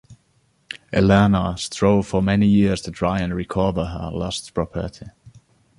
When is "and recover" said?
3.19-3.85